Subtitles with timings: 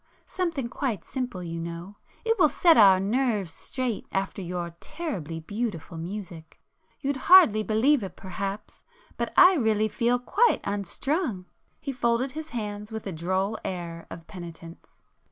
[0.25, 6.59] Something quite simple, you know,—it will set our nerves straight after your terribly beautiful music!
[7.01, 11.45] You'd hardly believe it perhaps,—but I really feel quite unstrung!"
[11.79, 15.01] He folded his hands with a droll air of penitence.